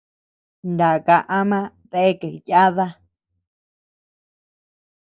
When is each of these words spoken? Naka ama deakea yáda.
Naka 0.77 1.15
ama 1.37 1.59
deakea 1.91 2.41
yáda. 2.49 2.87